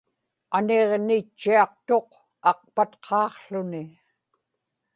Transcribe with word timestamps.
aniġnitchiaqtuq 0.55 2.09
aqpatqaaqłuni 2.49 3.85